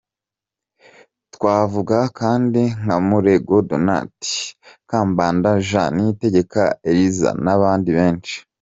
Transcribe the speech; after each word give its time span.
Twavuga 1.33 1.97
kandi 2.19 2.61
nka 2.81 2.97
Murego 3.07 3.55
Donat, 3.69 4.13
Kambanda 4.89 5.49
Jean, 5.67 5.89
Niyitegeka 5.95 6.63
Eliezer 6.89 7.35
n’abandi 7.45 7.89
benshi. 7.97 8.35